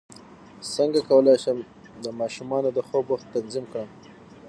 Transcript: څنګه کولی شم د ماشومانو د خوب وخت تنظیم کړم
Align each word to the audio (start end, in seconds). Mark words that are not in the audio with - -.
څنګه 0.75 0.99
کولی 1.09 1.35
شم 1.43 1.57
د 2.03 2.05
ماشومانو 2.19 2.69
د 2.73 2.79
خوب 2.87 3.05
وخت 3.13 3.27
تنظیم 3.35 3.65
کړم 3.71 3.89